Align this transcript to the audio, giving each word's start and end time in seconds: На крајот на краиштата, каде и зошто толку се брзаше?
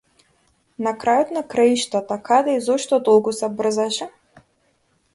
На 0.87 0.93
крајот 1.03 1.33
на 1.35 1.43
краиштата, 1.51 2.19
каде 2.31 2.57
и 2.61 2.65
зошто 2.71 3.03
толку 3.11 3.39
се 3.41 3.55
брзаше? 3.61 4.13